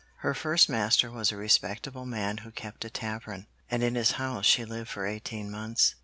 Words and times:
Her 0.21 0.33
first 0.33 0.67
master 0.67 1.11
was 1.11 1.31
a 1.31 1.37
respectable 1.37 2.07
man 2.07 2.37
who 2.39 2.49
kept 2.49 2.83
a 2.83 2.89
tavern, 2.89 3.45
and 3.69 3.83
in 3.83 3.93
his 3.93 4.13
house 4.13 4.47
she 4.47 4.65
lived 4.65 4.89
for 4.89 5.05
eighteen 5.05 5.51
months. 5.51 5.93